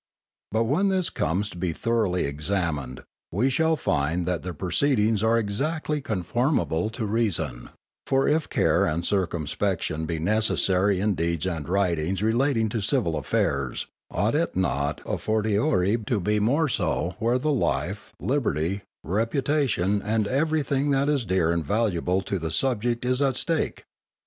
[0.51, 5.37] But when this comes to be thoroughly examined, we shall find that their proceedings are
[5.37, 7.69] exactly conformable to reason,
[8.07, 13.85] for if care and circumspection be necessary in deeds and writings relating to civil affairs,
[14.09, 20.25] ought it not a fortiori to be more so where the life, liberty, reputation and
[20.25, 23.83] everything that is dear and valuable to the subject is at stake?